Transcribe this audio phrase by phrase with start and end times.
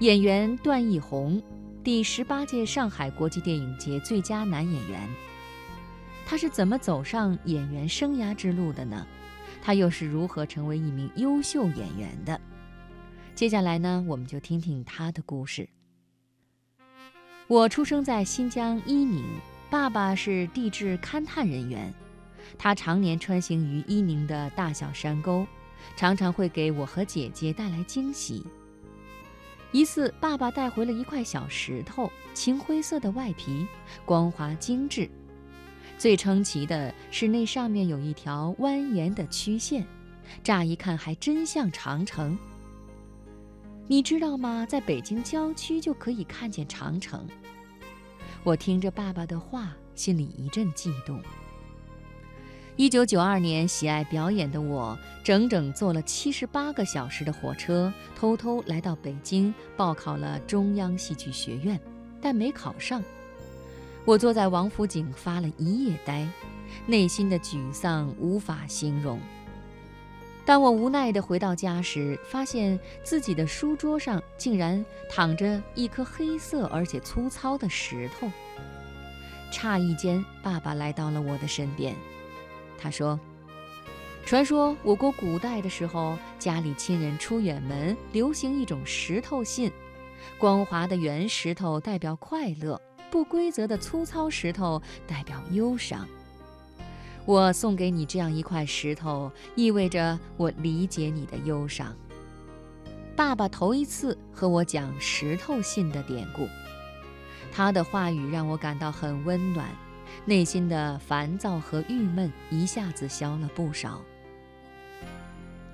[0.00, 1.42] 演员段奕宏，
[1.82, 5.08] 第十八届上海国际电影节最佳男演员。
[6.24, 9.04] 他是怎么走上演员生涯之路的呢？
[9.60, 12.40] 他又是如何成为一名优秀演员的？
[13.34, 15.68] 接下来呢，我们就听听他的故事。
[17.48, 19.24] 我出生在新疆伊宁，
[19.68, 21.92] 爸爸是地质勘探人员，
[22.56, 25.44] 他常年穿行于伊宁的大小山沟，
[25.96, 28.46] 常常会给我和姐姐带来惊喜。
[29.70, 33.66] 一次，爸爸带回了一块小石头，青灰色的外皮，
[34.04, 35.08] 光滑精致。
[35.98, 39.86] 最称奇的是那上面有一条蜿蜒的曲线，
[40.42, 42.38] 乍一看还真像长城。
[43.86, 44.66] 你知道吗？
[44.68, 47.26] 在北京郊区就可以看见长城。
[48.44, 51.20] 我听着爸爸的话，心里一阵悸动。
[52.78, 61.80] 一九九二年，喜爱表演的我，整整坐了七十八个小时的火车，偷偷来到北京报考了中央戏剧学院，
[62.22, 63.02] 但没考上。
[64.04, 66.24] 我坐在王府井发了一夜呆，
[66.86, 69.18] 内心的沮丧无法形容。
[70.44, 78.30] 当我无奈地回到家时，发现自己的书桌上竟然躺着一颗黑色而且粗糙的石头。
[79.50, 81.96] 诧异间，爸爸来到了我的身边。
[82.78, 83.18] 他说
[84.24, 89.70] ：“传说我国古代的时候，家里亲人出远门，流行一种石头信。
[90.38, 96.06] 光滑的圆石头代表快乐，不规则的粗糙石头代表忧伤。
[97.24, 101.94] 我送给你这样一块石头，意味着我理解你的忧伤。”
[103.16, 106.46] 爸爸头一次和我讲石头信的典故，
[107.50, 109.68] 他的话语让我感到很温暖。
[110.24, 114.02] 内心的烦躁和郁闷一下子消了不少。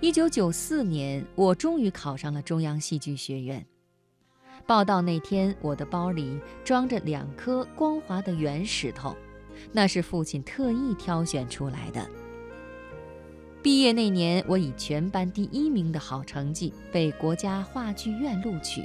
[0.00, 3.64] 一九九四年，我终于考上了中央戏剧学院。
[4.66, 9.16] 报到那天，我的包里装着两颗光滑的圆石头，
[9.72, 12.04] 那是父亲特意挑选出来的。
[13.62, 18.82] 毕业那年，我以全班第一名的好成绩被国家话剧院录取。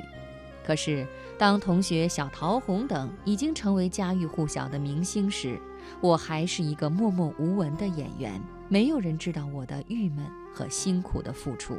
[0.68, 1.08] 可是，
[1.38, 5.58] 当同学小桃红等已经成为家喻户晓的明星时，
[6.02, 11.78] 我还是一个默默无闻的演员，没有人知道我的郁闷和辛苦的付出。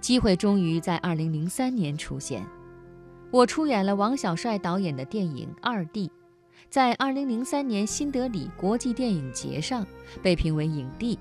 [0.00, 2.46] 机会终于在2003年出现，
[3.30, 6.08] 我出演了王小帅导演的电影《二弟》，
[6.70, 9.86] 在2003年新德里国际电影节上
[10.22, 11.18] 被评为影帝。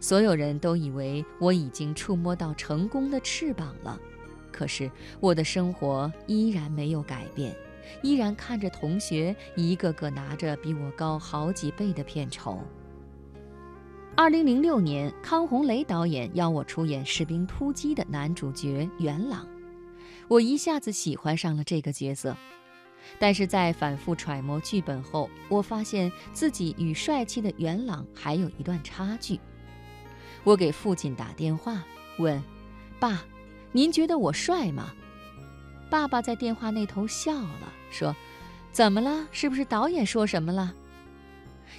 [0.00, 4.00] 所有人都以为我已经触摸到成功的翅膀了。
[4.56, 4.90] 可是
[5.20, 7.54] 我的生活依然没有改变，
[8.02, 12.58] 依然看着同学一个个拿着比我高好几倍的片酬。
[14.16, 19.46] 二零零六年，康洪雷导演邀我出演《士兵突击》的男主角元朗，
[20.26, 22.34] 我一下子喜欢上了这个角色。
[23.18, 29.38] 但是在反复揣摩剧本后，我发现自己与帅气的元朗还有一段差距。
[30.44, 31.84] 我给父亲打电话
[32.18, 32.42] 问
[32.98, 33.22] ：“爸。”
[33.76, 34.94] 您觉得我帅吗？
[35.90, 38.16] 爸爸在电话那头笑了，说
[38.72, 39.28] ：“怎么了？
[39.32, 40.72] 是不是导演说什么了？”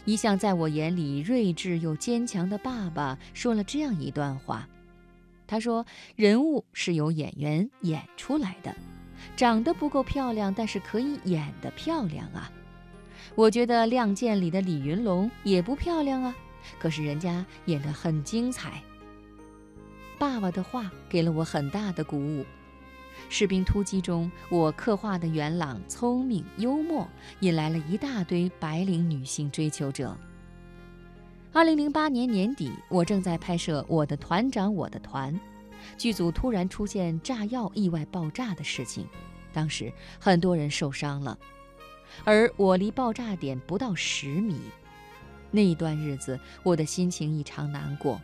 [0.05, 4.69] 一向在我眼里睿智又坚强的爸爸说了这样一段话
[5.47, 5.83] ：“他说，
[6.15, 8.75] 人物是由演员演出来的，
[9.35, 12.51] 长得不够漂亮，但是可以演得漂亮啊。
[13.33, 16.35] 我觉得《亮剑》里的李云龙也不漂亮啊，
[16.77, 18.79] 可是人家演得很精彩。”
[20.17, 22.45] 爸爸的话给了我很大的鼓舞。
[23.29, 27.07] 士兵突击中，我刻画的元朗聪明幽默，
[27.41, 30.15] 引来了一大堆白领女性追求者。
[31.51, 35.33] 二零零八年年底，我正在拍摄《我的团长我的团》，
[35.97, 39.05] 剧组突然出现炸药意外爆炸的事情，
[39.51, 41.37] 当时很多人受伤了，
[42.23, 44.59] 而我离爆炸点不到十米。
[45.49, 48.21] 那一段日子，我的心情异常难过。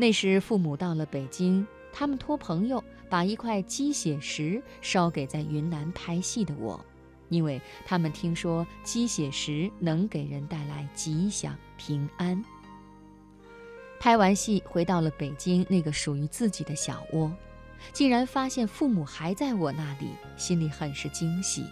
[0.00, 6.82] 那时父母到了北京，他们托朋友把一块鸡血石烧给在云南拍戏的我，
[7.28, 12.42] 因为他们听说鸡血石能给人带来吉祥平安。
[13.98, 17.30] 拍完戏回到了北京那个属于自己的小窝，
[17.92, 21.62] 竟然发现父母还在我那里，心里很是惊喜。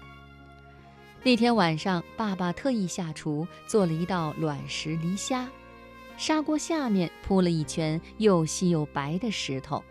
[1.22, 5.48] 那天晚上，爸爸特意下厨做了一道卵石梨虾。
[6.18, 9.84] 砂锅下面铺了一圈又细又白的石头，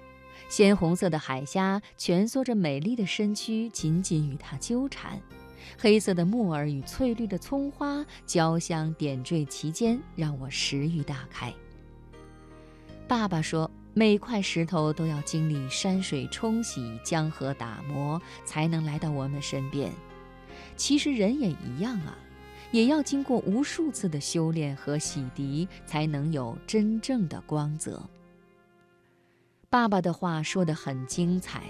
[0.49, 5.21] 鲜红色的海虾蜷缩着美丽的身躯，紧紧与它纠缠。
[5.79, 11.53] 黑色的木耳与翠绿的葱花交相点缀其间，让我食欲大开。
[13.07, 19.89] 爸爸说：“每块石头都要经历山水冲洗、江河打磨，才能来到我们身边。
[20.75, 22.17] 其实人也一样啊，
[22.71, 28.01] 也要经过无数次的修炼和洗涤，才能有真正的光泽。
[29.69, 31.63] 爸爸的话说得很精彩，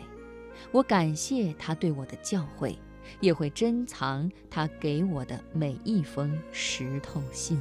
[0.72, 2.76] 我感谢他对我的教诲，
[3.20, 7.60] 也会珍藏他给我的每一封石头信。